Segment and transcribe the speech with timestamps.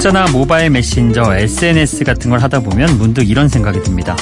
[0.00, 4.16] 문자나 모바일 메신저, SNS 같은 걸 하다 보면 문득 이런 생각이 듭니다.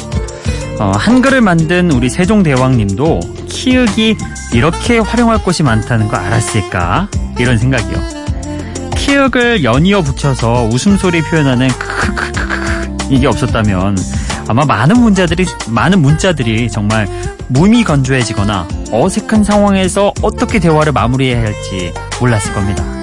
[0.80, 4.16] 어, 한글을 만든 우리 세종대왕님도 키읔이
[4.52, 7.08] 이렇게 활용할 곳이 많다는 거 알았을까?
[7.38, 7.96] 이런 생각이요.
[8.96, 13.96] 키읔을 연이어 붙여서 웃음소리 표현하는 크크크크크 이게 없었다면
[14.48, 17.06] 아마 많은 문자들이 많은 문자들이 정말
[17.46, 22.97] 몸이 건조해지거나 어색한 상황에서 어떻게 대화를 마무리해야 할지 몰랐을 겁니다.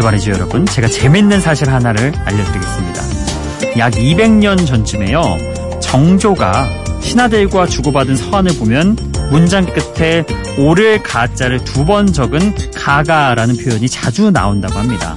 [0.00, 0.66] 그런데 말이죠, 여러분.
[0.66, 3.02] 제가 재밌는 사실 하나를 알려드리겠습니다.
[3.78, 5.22] 약 200년 전쯤에요.
[5.80, 6.68] 정조가
[7.00, 8.96] 신하들과 주고받은 서한을 보면
[9.30, 10.24] 문장 끝에
[10.58, 15.14] 오를 가자를 두 번 적은 가가라는 표현이 자주 나온다고 합니다.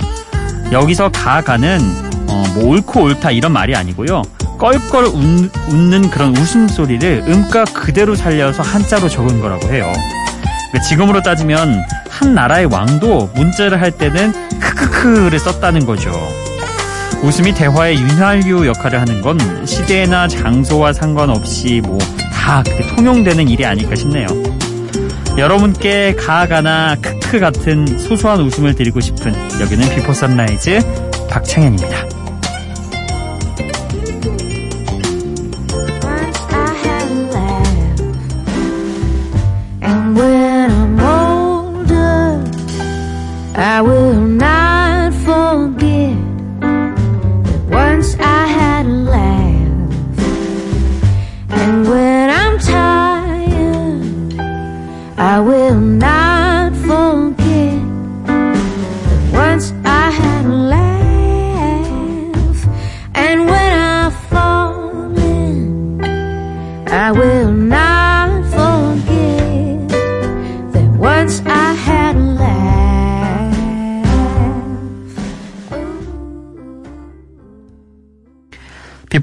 [0.72, 1.80] 여기서 가가는
[2.28, 4.22] 어, 뭐 옳고 옳다 이런 말이 아니고요.
[4.60, 9.92] 껄껄 웃, 는 그런 웃음소리를 음가 그대로 살려서 한자로 적은 거라고 해요.
[10.72, 14.34] 그러니까 지금으로 따지면 한 나라의 왕도 문자를 할 때는
[14.64, 16.12] 크크크를 썼다는 거죠.
[17.22, 21.98] 웃음이 대화의 윤활유 역할을 하는 건 시대나 장소와 상관없이 뭐
[22.44, 24.28] 다 통용되는 일이 아닐까 싶네요.
[25.38, 30.82] 여러분께 가가나 크크 같은 소소한 웃음을 드리고 싶은 여기는 비포 선라이즈
[31.30, 32.14] 박창현입니다.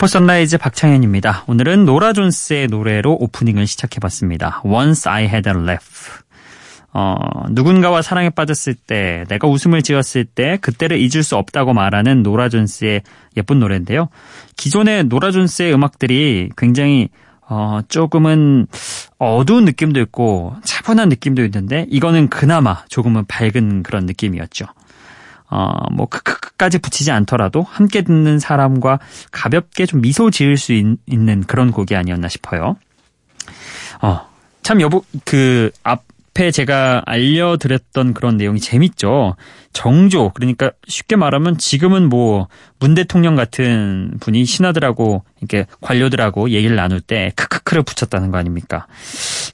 [0.01, 1.45] 비포 선라이즈 박창현입니다.
[1.47, 4.63] 오늘은 노라 존스의 노래로 오프닝을 시작해봤습니다.
[4.65, 6.23] Once I had a laugh.
[6.95, 7.17] 어,
[7.51, 13.03] 누군가와 사랑에 빠졌을 때, 내가 웃음을 지었을 때, 그때를 잊을 수 없다고 말하는 노라 존스의
[13.37, 14.09] 예쁜 노래인데요.
[14.57, 17.11] 기존의 노라 존스의 음악들이 굉장히
[17.47, 18.69] 어, 조금은
[19.19, 24.65] 어두운 느낌도 있고 차분한 느낌도 있는데 이거는 그나마 조금은 밝은 그런 느낌이었죠.
[25.51, 29.01] 어, 뭐, 크크크까지 붙이지 않더라도 함께 듣는 사람과
[29.33, 32.77] 가볍게 좀 미소 지을 수 있, 는 그런 곡이 아니었나 싶어요.
[34.01, 34.21] 어,
[34.63, 39.35] 참 여보, 그, 앞에 제가 알려드렸던 그런 내용이 재밌죠.
[39.73, 42.47] 정조, 그러니까 쉽게 말하면 지금은 뭐,
[42.79, 48.87] 문 대통령 같은 분이 신하들하고, 이렇게 관료들하고 얘기를 나눌 때 크크크를 붙였다는 거 아닙니까?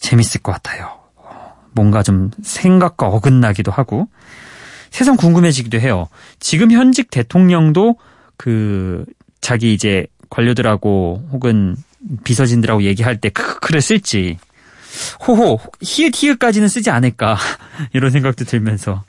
[0.01, 0.99] 재밌을 것 같아요.
[1.73, 4.09] 뭔가 좀 생각과 어긋나기도 하고,
[4.97, 6.09] 세상 궁금해지기도 해요.
[6.41, 7.97] 지금 현직 대통령도
[8.39, 9.05] 그
[9.43, 11.77] 자기 이제 관료들하고 혹은
[12.25, 14.39] 비서진들하고 얘기할 때 크크를 쓸지
[15.29, 17.37] 호호 히읗 히읗까지는 쓰지 않을까
[17.93, 19.05] 이런 생각도 들면서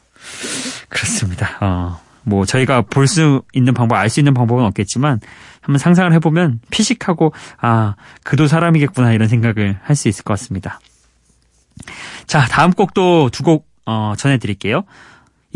[0.89, 1.57] 그렇습니다.
[1.61, 5.21] 어, 뭐 저희가 볼 수 있는 방법, 알 수 있는 방법은 없겠지만
[5.61, 7.31] 한번 상상을 해보면 피식하고
[7.61, 10.81] 아 그도 사람이겠구나 이런 생각을 할 수 있을 것 같습니다.
[12.25, 14.83] 자 다음 곡도 두곡 어, 전해드릴게요.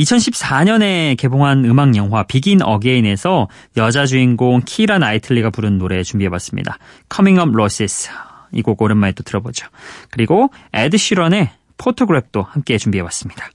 [0.01, 3.47] 2014년에 개봉한 음악 영화 비긴 어게인에서
[3.77, 6.77] 여자 주인공 키라 나이틀리가 부른 노래 준비해봤습니다.
[7.13, 8.09] Coming Up Roses
[8.53, 9.67] 이 곡 오랜만에 또 들어보죠.
[10.09, 13.49] 그리고 에드 시런의 Photograph도 함께 준비해봤습니다.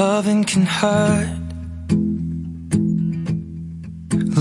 [0.00, 1.28] Loving can hurt.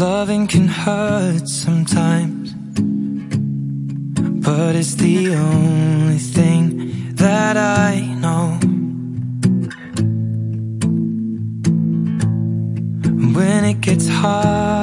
[0.06, 2.54] Loving can hurt sometimes.
[4.46, 8.58] But it's the only thing that I know.
[13.36, 14.79] When it gets hard.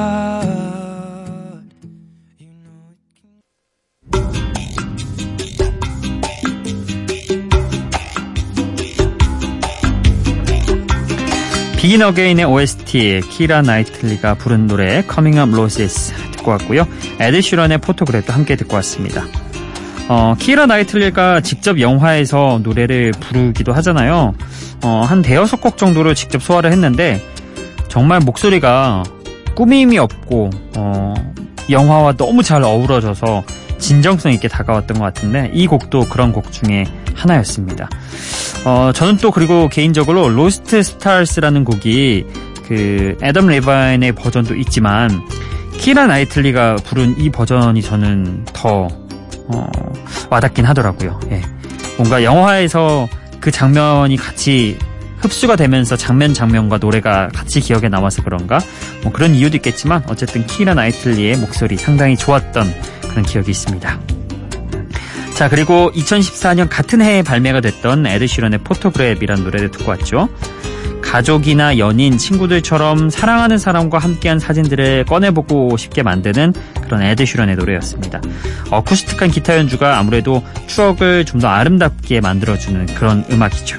[11.86, 16.84] 비긴 어게인의 OST 키라 나이틀리가 부른 노래 Coming Up Roses 듣고 왔고요.
[17.20, 19.22] 에드 시런의 Photograph도 함께 듣고 왔습니다.
[20.08, 24.34] 어, 키라 나이틀리가 직접 영화에서 노래를 부르기도 하잖아요.
[24.82, 27.22] 어, 한 대여섯 곡 정도를 직접 소화를 했는데
[27.86, 29.04] 정말 목소리가
[29.54, 31.14] 꾸밈이 없고 어,
[31.70, 33.44] 영화와 너무 잘 어우러져서
[33.78, 36.84] 진정성 있게 다가왔던 것 같은데 이 곡도 그런 곡 중에
[37.14, 37.88] 하나였습니다.
[38.66, 42.26] 어, 저는 또 그리고 개인적으로 Lost Stars라는 곡이
[42.66, 45.22] 그 애덤 레바인의 버전도 있지만
[45.78, 48.88] 키라 나이틀리가 부른 이 버전이 저는 더
[49.46, 49.70] 어,
[50.30, 51.20] 와닿긴 하더라고요.
[51.30, 51.42] 예.
[51.96, 53.06] 뭔가 영화에서
[53.38, 54.76] 그 장면이 같이
[55.18, 58.58] 흡수가 되면서 장면 장면과 노래가 같이 기억에 남아서 그런가
[59.04, 62.66] 뭐 그런 이유도 있겠지만 어쨌든 키라 나이틀리의 목소리 상당히 좋았던
[63.10, 64.15] 그런 기억이 있습니다.
[65.36, 70.30] 자 그리고 2014년 같은 해에 발매가 됐던 에드시런의 Photograph이라는 노래를 듣고 왔죠.
[71.02, 78.22] 가족이나 연인, 친구들처럼 사랑하는 사람과 함께한 사진들을 꺼내보고 싶게 만드는 그런 에드시런의 노래였습니다.
[78.70, 83.78] 어쿠스틱한 기타 연주가 아무래도 추억을 좀 더 아름답게 만들어주는 그런 음악이죠.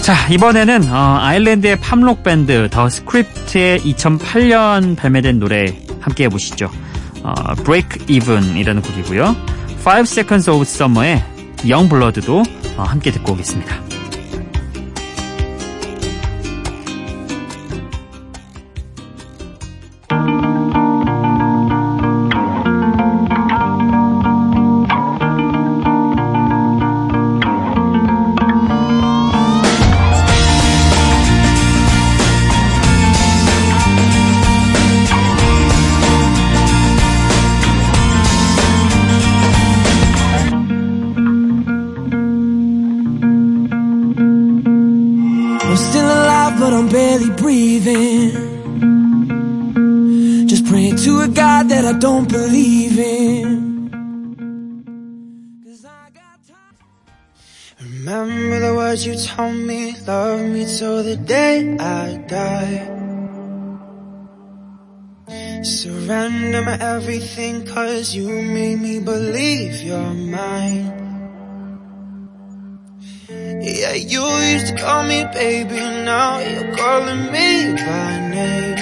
[0.00, 6.70] 자, 이번에는 어, 아일랜드의 팝록 밴드 The Script의 2008년 발매된 노래 함께 해보시죠.
[7.22, 9.36] 어, Break Even이라는 곡이고요.
[9.80, 11.22] Five Seconds of Summer의
[11.64, 12.42] Young Blood도
[12.76, 13.89] 어, 함께 듣고 오겠습니다.
[57.82, 62.84] Remember the words you told me, love me till the day I die.
[65.62, 70.92] Surrender my everything cause you made me believe you're mine.
[73.30, 78.76] Yeah, you used to call me baby, now you're calling me by name.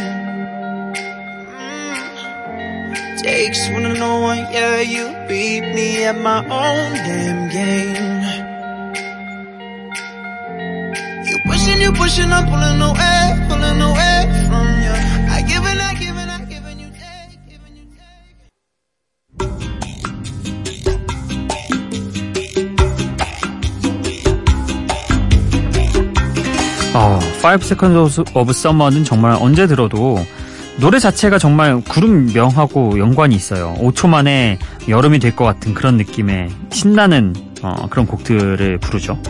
[2.51, 3.23] Mm.
[3.23, 8.48] Takes one to know one, yeah, you beat me at my own damn game.
[11.79, 14.95] Pushing, you pushing, I'm pulling away, pulling away from you.
[15.31, 19.39] I give and I give and I give and you take, give and you take.
[26.95, 30.19] 어, 5 Seconds of Summer는 정말 언제 들어도
[30.81, 33.75] 노래 자체가 정말 구름명하고 연관이 있어요.
[33.81, 39.21] 5초 만에 여름이 될 것 같은 그런 느낌의 신나는 어, 그런 곡들을 부르죠.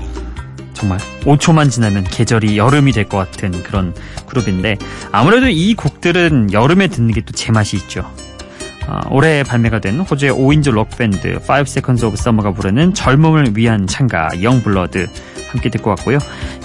[0.78, 3.94] 정말 5초만 지나면 계절이 여름이 될 것 같은 그런
[4.26, 4.76] 그룹인데
[5.12, 8.08] 아무래도 이 곡들은 여름에 듣는 게 또 제맛이 있죠.
[8.87, 14.30] 어, 올해 발매가 된 호주의 5인조 록밴드 5 Seconds of Summer가 부르는 젊음을 위한 찬가
[14.42, 15.06] Youngblood
[15.50, 16.18] 함께 듣고 왔고요.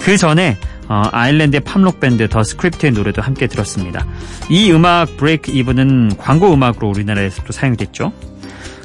[0.04, 0.56] 그 전에
[0.88, 4.06] 어, 아일랜드의 팝록 밴드 The Script의 노래도 함께 들었습니다.
[4.48, 8.12] 이 음악 Breakeven은 광고 음악으로 우리나라에서도 사용됐죠.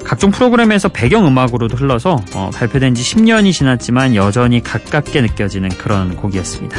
[0.09, 6.75] 각종 프로그램에서 배경 음악으로도 흘러서 어, 발표된 지 10년이 지났지만 여전히 가깝게 느껴지는 그런 곡이었습니다.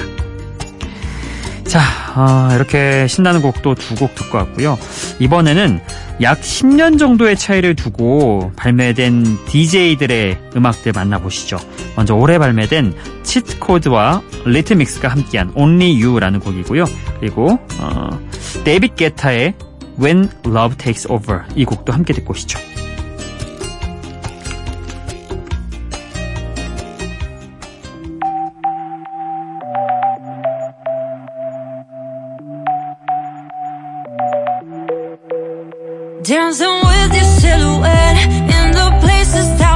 [1.63, 1.81] 자,
[2.17, 4.77] 어, 이렇게 신나는 곡도 두 곡 듣고 왔고요.
[5.21, 5.81] 이번에는
[6.23, 11.57] 약 10년 정도의 차이를 두고 발매된 DJ들의 음악들 만나보시죠.
[11.95, 16.85] 먼저 올해 발매된 치트코드와 리트믹스가 함께한 Only You라는 곡이고요.
[17.21, 18.21] 그리고 어,
[18.65, 19.55] 데이빗 게타의
[20.03, 22.59] When Love Takes Over 이 곡도 함께 듣고 오시죠.
[36.23, 39.70] Dancing with your silhouette in the places that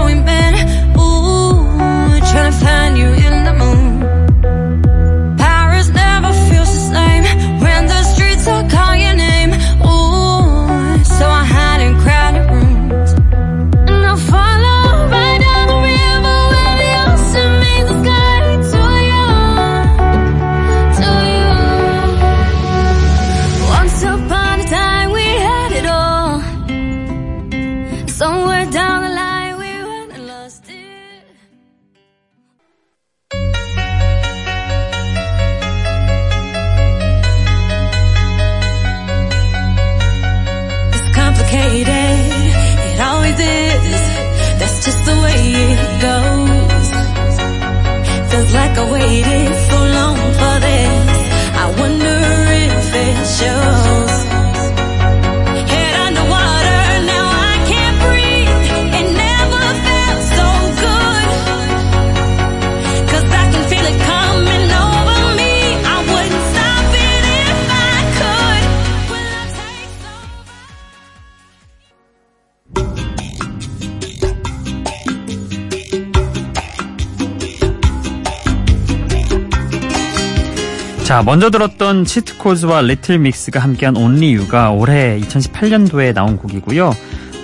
[81.04, 86.92] 자, 먼저 들었던 치트코즈와 리틀 믹스가 함께한 온리 유가 올해 2018년도에 나온 곡이고요.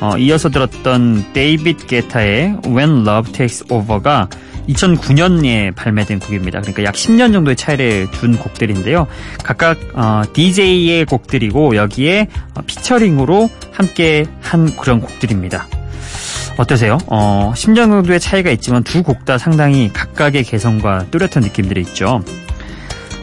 [0.00, 4.28] 어, 이어서 들었던 데이빗 게타의 When Love Takes Over가
[4.66, 6.60] 2009년에 발매된 곡입니다.
[6.62, 9.06] 그러니까 약 10년 정도의 차이를 둔 곡들인데요.
[9.44, 15.66] 각각 어, DJ의 곡들이고 여기에 어, 피처링으로 함께 한 그런 곡들입니다.
[16.56, 16.96] 어떠세요?
[17.08, 22.22] 어, 10년 정도의 차이가 있지만 두 곡 다 상당히 각각의 개성과 뚜렷한 느낌들이 있죠.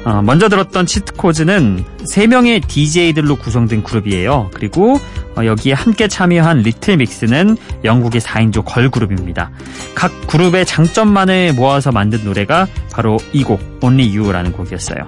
[0.08, 4.50] 어, 먼저 들었던 Cheat Codes는 3명의 DJ들로 구성된 그룹이에요.
[4.54, 4.98] 그리고
[5.36, 9.52] 어, 여기에 함께 참여한 Little Mix는 영국의 4인조 걸그룹입니다.
[9.96, 15.06] 각 그룹의 장점만을 모아서 만든 노래가 바로 이 곡 Only You라는 곡이었어요.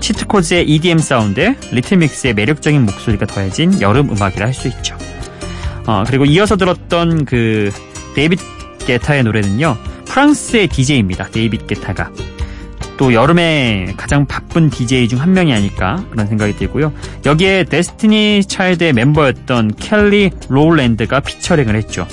[0.00, 4.96] Cheat Codes의 EDM 사운드, Little Mix의 매력적인 목소리가 더해진 여름 음악이라 할 수 있죠.
[5.86, 7.70] 어, 그리고 이어서 들었던 그
[8.16, 8.40] 데이빗
[8.84, 9.76] 게타의 노래는요.
[10.06, 11.28] 프랑스의 DJ입니다.
[11.28, 12.10] 데이빗 게타가.
[13.00, 16.92] 또 여름에 가장 바쁜 DJ 중 한 명이 아닐까 그런 생각이 들고요.
[17.24, 22.06] 여기에 Destiny's Child의 멤버였던 켈리 로울랜드가 피처링을 했죠.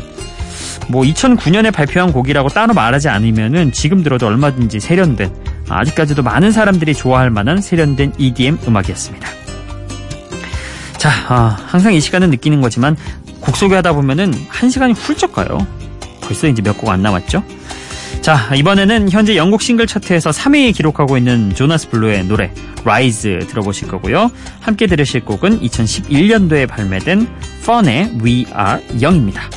[0.87, 5.29] 뭐 2009년에 발표한 곡이라고 따로 말하지 않으면은 지금 들어도 얼마든지 세련된
[5.67, 9.27] 아직까지도 많은 사람들이 좋아할 만한 세련된 EDM 음악이었습니다.
[10.97, 12.95] 자, 아, 항상 이 시간은 느끼는 거지만
[13.41, 15.67] 곡 소개하다 보면은 한 시간이 훌쩍 가요.
[16.21, 17.43] 벌써 이제 몇 곡 안 남았죠?
[18.27, 22.51] 자, 이번에는 현재 영국 싱글 차트에서 3위 기록하고 있는 조나스 블루의 노래
[22.83, 24.29] Rise 들어보실 거고요.
[24.59, 27.25] 함께 들으실 곡은 2011년도에 발매된
[27.61, 29.49] Fun의 We Are Young입니다.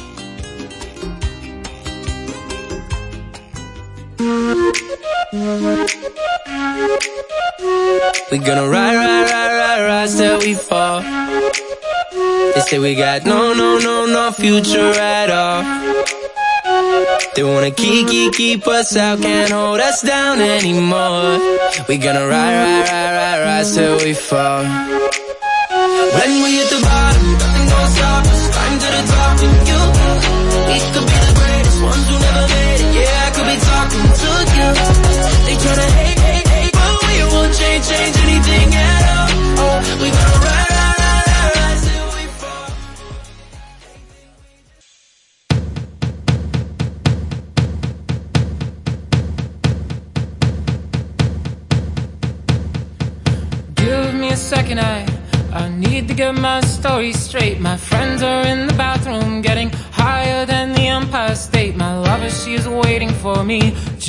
[17.35, 21.39] They wanna keep, keep, keep us out, can't hold us down anymore.
[21.89, 24.65] We gonna ride, ride, ride, ride, ride till we fall.
[26.17, 26.80] When we hit the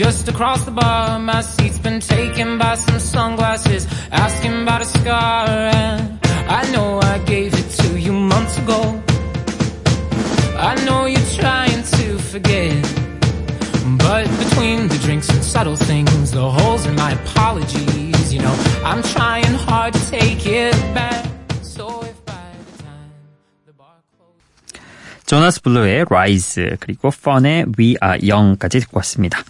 [0.01, 5.49] Just across the bar My seat's been taken by some sunglasses Asking about a scar
[5.49, 9.03] And I know I gave it to you months ago
[10.59, 12.83] I know you're trying to forget
[13.99, 19.03] But between the drinks and subtle things The holes in my apologies You know, I'm
[19.03, 21.25] trying hard to take it back
[21.63, 22.35] So if by
[22.69, 23.13] the time
[23.67, 24.81] the bar closes
[25.27, 29.43] 조나스 블루의 Rise 그리고 펀의 We Are Young까지 듣고 왔습니다.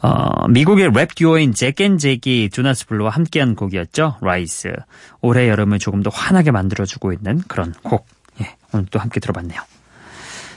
[0.00, 4.16] 어, 미국의 랩 듀오인 Jack and Jack이 조나스 블루와 함께한 곡이었죠.
[4.20, 4.72] Rise.
[5.20, 8.06] 올해 여름을 조금 더 환하게 만들어주고 있는 그런 곡.
[8.40, 9.60] 예, 오늘 또 함께 들어봤네요.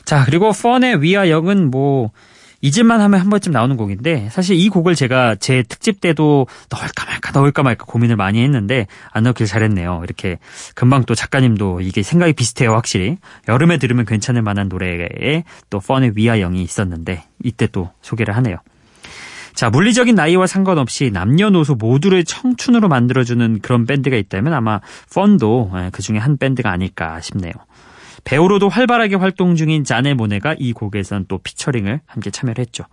[0.05, 2.11] 자, 그리고 Fun의 We Are Young은 뭐
[2.61, 7.31] 잊을만 하면 한 번쯤 나오는 곡인데 사실 이 곡을 제가 제 특집 때도 넣을까 말까
[7.31, 10.01] 넣을까 말까 고민을 많이 했는데 안 넣길 잘했네요.
[10.03, 10.37] 이렇게
[10.75, 13.17] 금방 또 작가님도 이게 생각이 비슷해요 확실히.
[13.47, 18.57] 여름에 들으면 괜찮을 만한 노래에 또 펀의 위아영이 있었는데 이때 또 소개를 하네요.
[19.53, 24.79] 자, 물리적인 나이와 상관없이 남녀노소 모두를 청춘으로 만들어주는 그런 밴드가 있다면 아마
[25.13, 27.53] Fun도 예, 그 중에 한 밴드가 아닐까 싶네요.
[28.23, 32.83] 배우로도 활발하게 활동 중인 자넬 모네가 이 곡에선 또 피처링을 함께 참여를 했죠.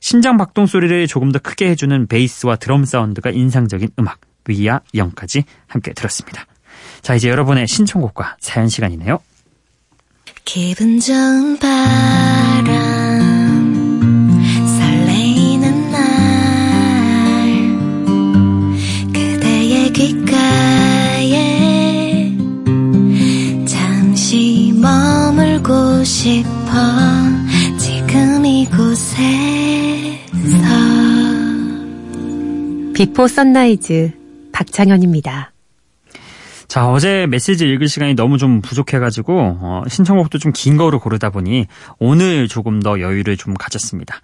[0.00, 4.18] 심장 박동 소리를 조금 더 크게 해주는 베이스와 드럼 사운드가 인상적인 음악
[4.48, 6.46] 위아 영까지 함께 들었습니다.
[7.02, 9.20] 자 이제 여러분의 신청곡과 사연 시간이네요.
[10.44, 13.11] 기분 좋은 바람
[20.02, 21.30] 귓가에
[23.64, 26.70] 잠시 머물고 싶어
[27.78, 28.82] 지금 이곳에서
[32.94, 34.10] Before Sunrise
[34.50, 35.52] 박창현입니다.
[36.66, 41.66] 자, 어제 메시지 읽을 시간이 너무 좀 부족해가지고, 어, 신청곡도 좀 긴 거로 고르다 보니,
[42.00, 44.16] 오늘 조금 더 여유를 좀 가졌습니다.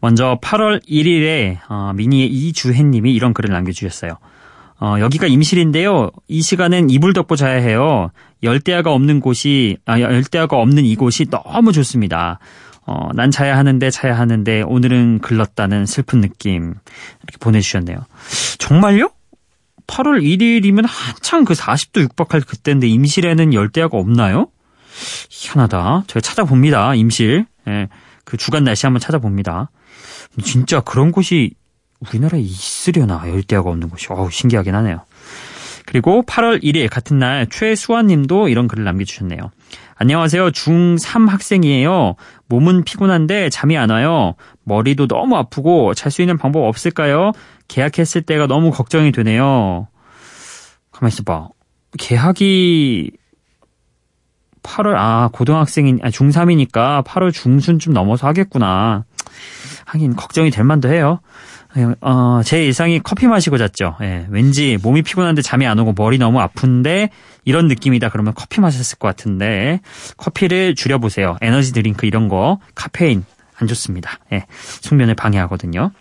[0.00, 4.18] 먼저 8월 1일에, 어, 미니의 이주혜님이 이런 글을 남겨주셨어요.
[4.80, 6.10] 어, 여기가 임실인데요.
[6.28, 8.10] 이 시간엔 이불 덮고 자야 해요.
[8.42, 12.38] 열대야가 없는 곳이, 아, 열대야가 없는 이곳이 너무 좋습니다.
[12.86, 16.74] 어, 난 자야 하는데 자야 하는데 오늘은 글렀다는 슬픈 느낌.
[17.22, 17.98] 이렇게 보내주셨네요.
[18.58, 19.10] 정말요?
[19.86, 24.48] 8월 1일이면 한창 그 40도 육박할 그때인데 임실에는 열대야가 없나요?
[25.30, 26.04] 희한하다.
[26.06, 26.94] 제가 찾아봅니다.
[26.94, 27.46] 임실.
[27.68, 27.88] 예,
[28.24, 29.70] 그 주간 날씨 한번 찾아봅니다.
[30.42, 31.52] 진짜 그런 곳이
[32.00, 34.08] 우리나라에 있으려나 열대야가 없는 곳이.
[34.10, 35.00] 어우 신기하긴 하네요.
[35.86, 39.50] 그리고 8월 1일 같은 날 최수환 님도 이런 글을 남겨주셨네요.
[39.94, 40.50] 안녕하세요.
[40.50, 42.16] 중3 학생이에요.
[42.48, 44.34] 몸은 피곤한데 잠이 안 와요.
[44.64, 47.32] 머리도 너무 아프고 잘 수 있는 방법 없을까요?
[47.68, 49.88] 계약했을 때가 너무 걱정이 되네요.
[50.90, 51.48] 가만 있어봐.
[51.98, 53.12] 계약이
[54.62, 59.04] 8월, 아, 고등학생인, 아, 중3이니까 8월 중순쯤 넘어서 하겠구나.
[59.86, 61.20] 하긴, 걱정이 될 만도 해요.
[62.00, 63.96] 어, 제 일상이 커피 마시고 잤죠.
[64.00, 67.10] 예, 왠지 몸이 피곤한데 잠이 안 오고 머리 너무 아픈데
[67.44, 69.80] 이런 느낌이다 그러면 커피 마셨을 것 같은데
[70.16, 71.36] 커피를 줄여보세요.
[71.42, 73.24] 에너지 드링크 이런 거 카페인
[73.58, 74.18] 안 좋습니다.
[74.32, 75.92] 예, 숙면을 방해하거든요.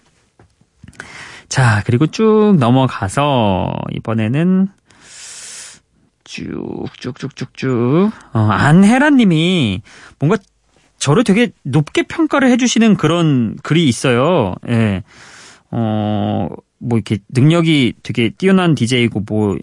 [1.49, 4.69] 자, 그리고 쭉 넘어가서 이번에는
[6.23, 9.81] 쭉쭉쭉쭉쭉 어, 안혜라님이
[10.19, 10.37] 뭔가
[11.05, 14.55] 저를 되게 높게 평가를 해주시는 그런 글이 있어요.
[14.69, 15.03] 예.
[15.69, 19.55] 어, 뭐 이렇게 능력이 되게 뛰어난 DJ고 뭐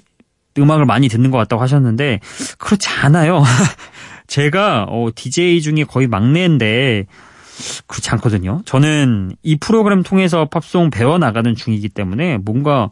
[0.56, 2.20] 음악을 많이 듣는 것 같다고 하셨는데
[2.58, 3.42] 그렇지 않아요.
[4.28, 7.06] 제가 어, DJ 중에 거의 막내인데
[7.88, 8.62] 그렇지 않거든요.
[8.64, 12.90] 저는 이 프로그램 통해서 팝송 배워나가는 중이기 때문에 뭔가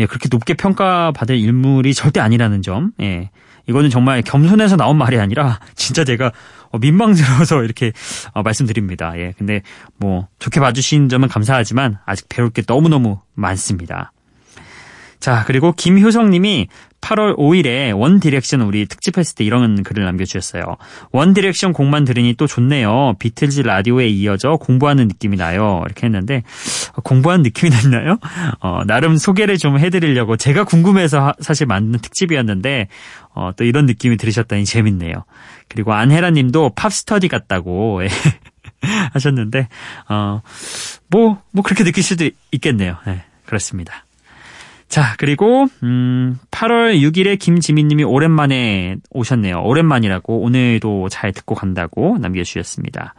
[0.00, 2.90] 예, 그렇게 높게 평가받을 인물이 절대 아니라는 점.
[3.00, 3.30] 예.
[3.68, 6.32] 이거는 정말 겸손해서 나온 말이 아니라 진짜 제가
[6.70, 7.92] 어, 민망스러워서 이렇게
[8.32, 9.12] 어, 말씀드립니다.
[9.18, 9.32] 예.
[9.36, 9.62] 근데
[9.98, 14.12] 뭐 좋게 봐주신 점은 감사하지만 아직 배울 게 너무너무 많습니다.
[15.22, 16.66] 자, 그리고 김효성 님이
[17.00, 20.78] 8월 5일에 One Direction 우리 특집했을 때 이런 글을 남겨주셨어요.
[21.12, 23.14] One Direction 곡만 들으니 또 좋네요.
[23.20, 25.80] 비틀즈 라디오에 이어져 공부하는 느낌이 나요.
[25.86, 26.42] 이렇게 했는데,
[26.94, 28.18] 어, 공부하는 느낌이 났나요?
[28.58, 32.88] 어, 나름 소개를 좀 해드리려고 제가 궁금해서 사실 만든 특집이었는데,
[33.32, 35.24] 어, 또 이런 느낌이 들으셨다니 재밌네요.
[35.68, 38.08] 그리고 안혜라 님도 pop study 같다고, 예.
[39.14, 39.68] 하셨는데,
[40.08, 40.42] 어,
[41.06, 42.96] 뭐, 뭐 그렇게 느낄 수도 있겠네요.
[43.06, 44.04] 네, 그렇습니다.
[44.92, 49.62] 자, 그리고 음 8월 6일에 김지민 님이 오랜만에 오셨네요.
[49.62, 53.14] 오랜만이라고 오늘도 잘 듣고 간다고 남겨 주셨습니다.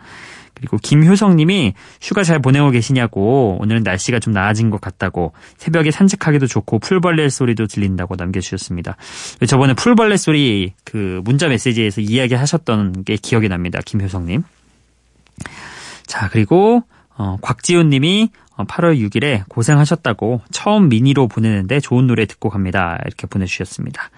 [0.53, 6.45] 그리고 김효성 님이 휴가 잘 보내고 계시냐고 오늘은 날씨가 좀 나아진 것 같다고 새벽에 산책하기도
[6.45, 8.95] 좋고 풀벌레 소리도 들린다고 남겨 주셨습니다.
[9.47, 13.79] 저번에 풀벌레 소리 그 문자 메시지에서 이야기 하셨던 게 기억이 납니다.
[13.83, 14.43] 김효성 님.
[16.05, 16.83] 자, 그리고
[17.17, 22.99] 어, 곽지훈 님이 8월 어, 6일에 고생하셨다고 처음 미니로 보내는데 좋은 노래 듣고 갑니다.
[23.05, 24.09] 이렇게 보내주셨습니다.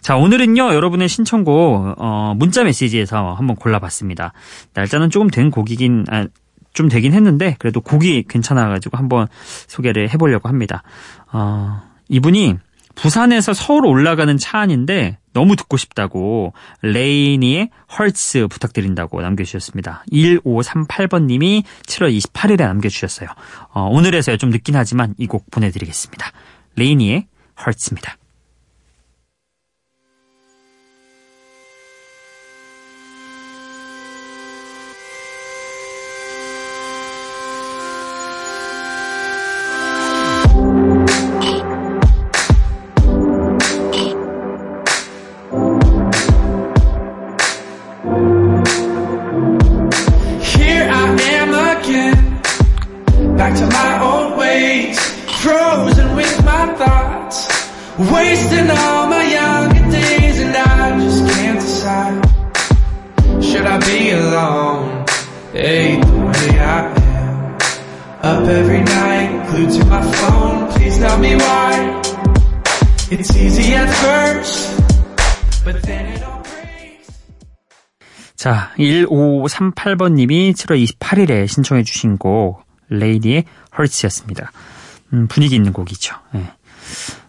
[0.00, 4.32] 자, 오늘은요, 여러분의 신청곡, 어, 문자 메시지에서 한번 골라봤습니다.
[4.74, 6.26] 날짜는 조금 된 곡이긴, 아,
[6.72, 9.26] 좀 되긴 했는데, 그래도 곡이 괜찮아가지고 한번
[9.66, 10.84] 소개를 해보려고 합니다.
[11.32, 12.56] 어, 이분이
[12.96, 20.04] 부산에서 서울 올라가는 차 안인데 너무 듣고 싶다고 레이니의 헐츠 부탁드린다고 남겨주셨습니다.
[20.10, 23.28] 1538번님이 7월 28일에 남겨주셨어요.
[23.72, 26.32] 어, 오늘에서야 좀 늦긴 하지만 이 곡 보내드리겠습니다.
[26.76, 27.26] 레이니의
[27.64, 28.16] 헐츠입니다.
[78.46, 83.44] 자, 1538번님이 7월 28일에 신청해 주신 곡 레이디의
[83.76, 84.52] 헐츠였습니다.
[85.12, 86.14] 음, 분위기 있는 곡이죠.
[86.30, 86.48] 네.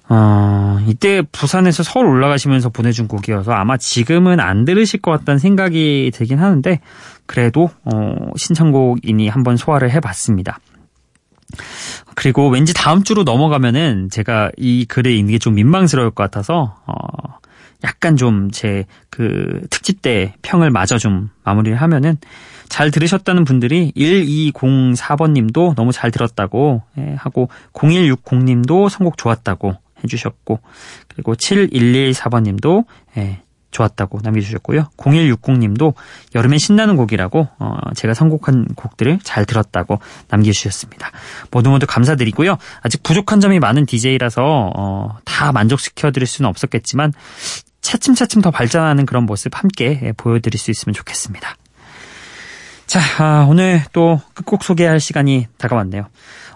[0.10, 6.38] 어, 이때 부산에서 서울 올라가시면서 보내준 곡이어서 아마 지금은 안 들으실 것 같다는 생각이 들긴
[6.38, 6.82] 하는데
[7.26, 10.60] 그래도 어, 신청곡이니 한번 소화를 해봤습니다.
[12.14, 17.40] 그리고 왠지 다음 주로 넘어가면은 제가 이 글을 읽는 게 좀 민망스러울 것 같아서 어,
[17.84, 18.86] 약간 좀 제
[19.18, 22.18] 그 특집 때 평을 마저 좀 마무리를 하면은
[22.70, 30.60] 잘 들으셨다는 분들이 1204번 님도 너무 잘 들었다고 예, 하고 0160 님도 선곡 좋았다고 해주셨고
[31.08, 32.84] 그리고 7114번 님도
[33.18, 34.88] 예, 좋았다고 남겨주셨고요.
[34.98, 35.96] 0160 님도
[36.36, 41.10] 여름엔 신나는 곡이라고 어, 제가 선곡한 곡들을 잘 들었다고 남겨주셨습니다.
[41.50, 42.58] 모두 모두 감사드리고요.
[42.82, 47.14] 아직 부족한 점이 많은 DJ라서 어, 다 만족시켜드릴 수는 없었겠지만
[47.88, 51.56] 차츰차츰 더 발전하는 그런 모습 함께 예, 보여드릴 수 있으면 좋겠습니다.
[52.86, 56.08] 자, 아, 오늘 또 끝곡 소개할 시간이 다가왔네요.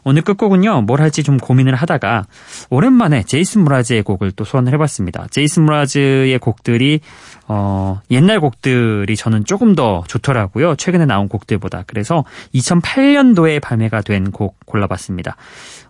[0.04, 2.26] 오늘 끝곡은요, 뭘 할지 좀 고민을 하다가,
[2.70, 5.28] 오랜만에 제이슨 무라즈의 곡을 또 소환을 해봤습니다.
[5.30, 7.00] 제이슨 무라즈의 곡들이,
[7.48, 10.76] 어, 옛날 곡들이 저는 조금 더 좋더라고요.
[10.76, 11.84] 최근에 나온 곡들보다.
[11.88, 15.36] 그래서 2008년도에 발매가 된 곡 골라봤습니다.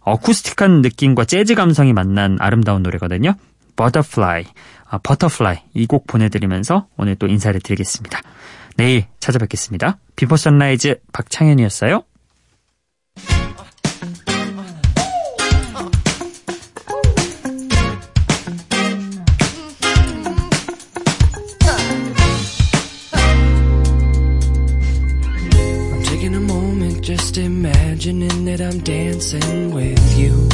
[0.01, 3.35] 어쿠스틱한 느낌과 재즈 감성이 만난 아름다운 노래거든요.
[3.75, 4.45] Butterfly,
[4.91, 8.21] 아, Butterfly 이곡 보내드리면서 오늘 또 인사를 드리겠습니다.
[8.75, 9.97] 내일 찾아뵙겠습니다.
[10.15, 12.03] Before Sunrise 박창현이었어요.
[28.01, 30.50] Imagining that I'm dancing with you.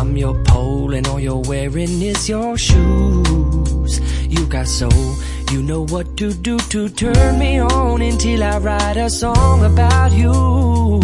[0.00, 4.00] I'm your pole and all you're wearing is your shoes.
[4.30, 5.14] You got soul,
[5.52, 10.12] you know what to do to turn me on until I write a song about
[10.12, 11.02] you.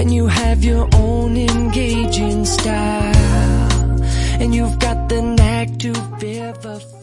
[0.00, 4.02] And you have your own engaging style,
[4.40, 7.01] and you've got the knack to vivify.